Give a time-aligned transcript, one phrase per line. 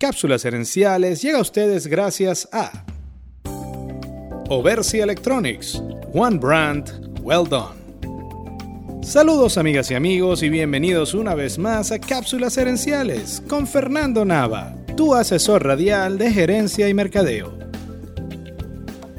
[0.00, 2.86] Cápsulas herenciales llega a ustedes gracias a
[4.48, 5.82] Oversi Electronics,
[6.14, 9.02] One Brand, Well Done.
[9.02, 14.74] Saludos amigas y amigos y bienvenidos una vez más a Cápsulas herenciales con Fernando Nava,
[14.96, 17.58] tu asesor radial de gerencia y mercadeo.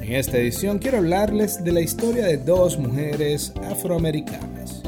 [0.00, 4.82] En esta edición quiero hablarles de la historia de dos mujeres afroamericanas.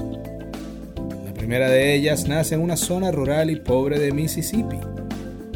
[1.24, 4.80] La primera de ellas nace en una zona rural y pobre de Mississippi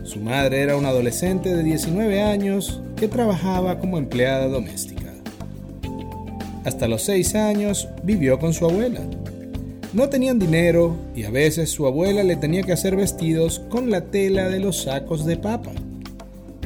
[0.09, 5.13] su madre era una adolescente de 19 años que trabajaba como empleada doméstica.
[6.65, 9.03] Hasta los 6 años vivió con su abuela.
[9.93, 14.07] No tenían dinero y a veces su abuela le tenía que hacer vestidos con la
[14.07, 15.73] tela de los sacos de papa,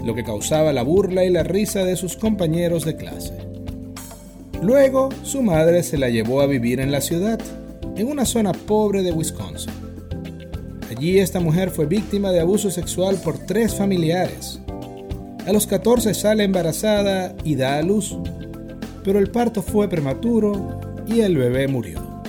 [0.04, 3.34] lo que causaba la burla y la risa de sus compañeros de clase.
[4.62, 7.40] Luego, su madre se la llevó a vivir en la ciudad,
[7.96, 9.81] en una zona pobre de Wisconsin.
[11.02, 14.60] Allí esta mujer fue víctima de abuso sexual por tres familiares.
[15.44, 18.16] A los 14 sale embarazada y da a luz,
[19.02, 22.22] pero el parto fue prematuro y el bebé murió.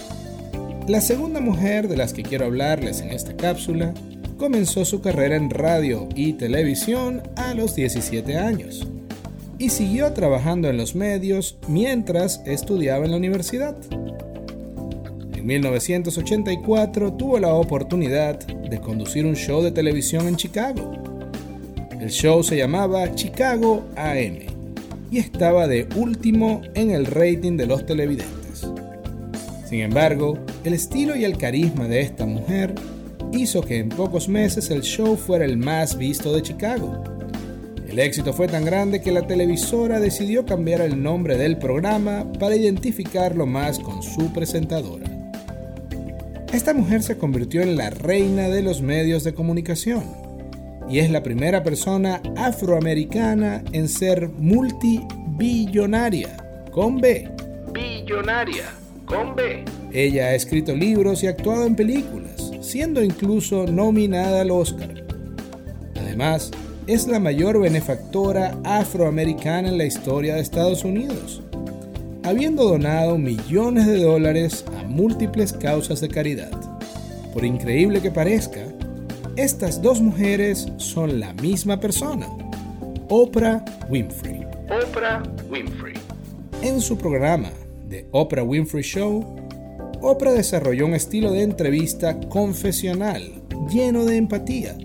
[0.88, 3.94] La segunda mujer de las que quiero hablarles en esta cápsula
[4.40, 8.88] comenzó su carrera en radio y televisión a los 17 años
[9.60, 13.76] y siguió trabajando en los medios mientras estudiaba en la universidad.
[15.44, 20.94] En 1984 tuvo la oportunidad de conducir un show de televisión en Chicago.
[22.00, 24.38] El show se llamaba Chicago AM
[25.12, 28.66] y estaba de último en el rating de los televidentes.
[29.68, 32.74] Sin embargo, el estilo y el carisma de esta mujer
[33.34, 37.04] hizo que en pocos meses el show fuera el más visto de Chicago.
[37.86, 42.56] El éxito fue tan grande que la televisora decidió cambiar el nombre del programa para
[42.56, 45.13] identificarlo más con su presentadora.
[46.54, 50.04] Esta mujer se convirtió en la reina de los medios de comunicación
[50.88, 56.38] y es la primera persona afroamericana en ser multibillonaria,
[56.72, 57.28] con B.
[57.74, 58.66] Billonaria,
[59.06, 59.66] con B.
[59.92, 65.04] Ella ha escrito libros y actuado en películas, siendo incluso nominada al Oscar.
[66.00, 66.52] Además,
[66.86, 71.42] es la mayor benefactora afroamericana en la historia de Estados Unidos
[72.24, 76.52] habiendo donado millones de dólares a múltiples causas de caridad.
[77.34, 78.62] Por increíble que parezca,
[79.36, 82.28] estas dos mujeres son la misma persona,
[83.10, 84.46] Oprah Winfrey.
[84.70, 85.96] Oprah Winfrey.
[86.62, 87.50] En su programa,
[87.90, 89.36] The Oprah Winfrey Show,
[90.02, 93.42] Oprah desarrolló un estilo de entrevista confesional,
[93.72, 94.78] lleno de empatía,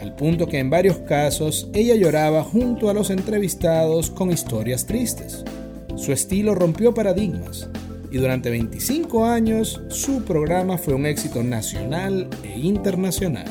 [0.00, 5.44] al punto que en varios casos ella lloraba junto a los entrevistados con historias tristes.
[5.96, 7.68] Su estilo rompió paradigmas
[8.10, 13.46] y durante 25 años su programa fue un éxito nacional e internacional.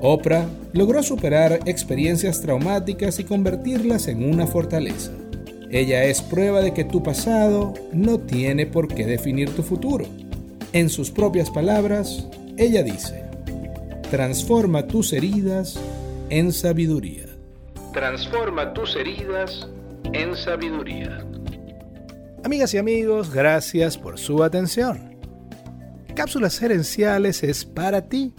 [0.00, 5.12] Oprah logró superar experiencias traumáticas y convertirlas en una fortaleza.
[5.70, 10.06] Ella es prueba de que tu pasado no tiene por qué definir tu futuro.
[10.72, 13.24] En sus propias palabras, ella dice,
[14.10, 15.78] transforma tus heridas
[16.30, 17.26] en sabiduría.
[17.92, 19.68] Transforma tus heridas
[20.12, 21.27] en sabiduría.
[22.48, 25.14] Amigas y amigos, gracias por su atención.
[26.16, 28.32] Cápsulas Herenciales es para ti,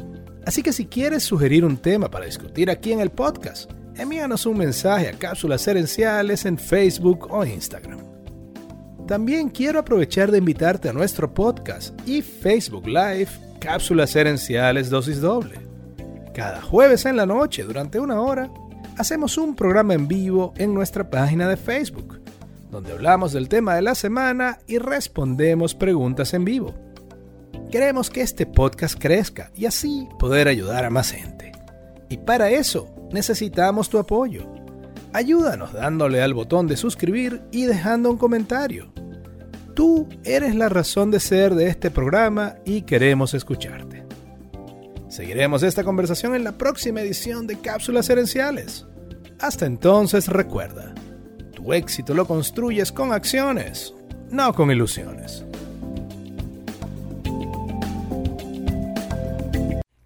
[0.47, 4.57] así que si quieres sugerir un tema para discutir aquí en el podcast, envíanos un
[4.57, 7.99] mensaje a Cápsulas Herenciales en Facebook o Instagram.
[9.07, 15.59] También quiero aprovechar de invitarte a nuestro podcast y Facebook Live Cápsulas Herenciales Dosis Doble.
[16.33, 18.49] Cada jueves en la noche, durante una hora,
[18.97, 22.18] hacemos un programa en vivo en nuestra página de Facebook
[22.69, 26.73] donde hablamos del tema de la semana y respondemos preguntas en vivo.
[27.71, 31.51] Queremos que este podcast crezca y así poder ayudar a más gente.
[32.09, 34.47] Y para eso necesitamos tu apoyo.
[35.13, 38.91] Ayúdanos dándole al botón de suscribir y dejando un comentario.
[39.75, 44.03] Tú eres la razón de ser de este programa y queremos escucharte.
[45.07, 48.85] Seguiremos esta conversación en la próxima edición de Cápsulas Herenciales.
[49.39, 50.93] Hasta entonces recuerda,
[51.73, 53.93] Éxito lo construyes con acciones,
[54.29, 55.45] no con ilusiones.